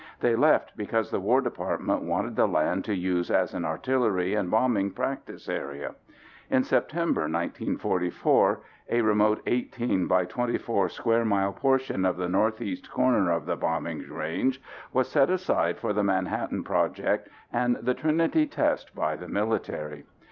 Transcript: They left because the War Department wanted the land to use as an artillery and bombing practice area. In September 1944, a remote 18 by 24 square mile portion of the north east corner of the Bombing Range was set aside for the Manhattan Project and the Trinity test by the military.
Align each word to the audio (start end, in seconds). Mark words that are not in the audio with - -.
They 0.19 0.35
left 0.35 0.75
because 0.75 1.11
the 1.11 1.19
War 1.19 1.41
Department 1.41 2.01
wanted 2.01 2.35
the 2.35 2.47
land 2.47 2.83
to 2.85 2.95
use 2.95 3.29
as 3.29 3.53
an 3.53 3.65
artillery 3.65 4.33
and 4.33 4.49
bombing 4.49 4.89
practice 4.89 5.47
area. 5.47 5.93
In 6.49 6.63
September 6.63 7.29
1944, 7.29 8.61
a 8.89 9.01
remote 9.01 9.43
18 9.45 10.07
by 10.07 10.25
24 10.25 10.89
square 10.89 11.23
mile 11.23 11.53
portion 11.53 12.03
of 12.03 12.17
the 12.17 12.27
north 12.29 12.59
east 12.63 12.89
corner 12.89 13.29
of 13.31 13.45
the 13.45 13.55
Bombing 13.55 13.99
Range 14.11 14.59
was 14.91 15.07
set 15.07 15.29
aside 15.29 15.77
for 15.77 15.93
the 15.93 16.03
Manhattan 16.03 16.63
Project 16.63 17.29
and 17.53 17.75
the 17.75 17.93
Trinity 17.93 18.47
test 18.47 18.95
by 18.95 19.15
the 19.15 19.27
military. 19.27 20.05